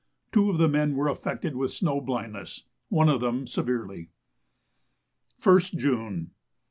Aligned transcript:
Two 0.31 0.49
of 0.49 0.57
the 0.57 0.67
men 0.67 0.95
were 0.95 1.07
affected 1.09 1.55
with 1.55 1.69
snow 1.69 2.01
blindness 2.01 2.63
one 2.89 3.07
of 3.07 3.21
them 3.21 3.45
severely. 3.45 4.09
1st 5.39 5.77
June. 5.77 6.31